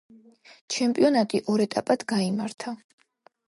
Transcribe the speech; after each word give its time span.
ჩემპიონატი 0.75 1.43
ორ 1.55 1.65
ეტაპად 1.67 2.09
გაიმართა. 2.15 2.79